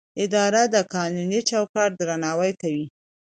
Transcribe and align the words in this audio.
اداره 0.23 0.63
د 0.73 0.75
قانوني 0.93 1.39
چوکاټ 1.49 1.91
درناوی 1.99 2.51
کوي. 2.61 2.85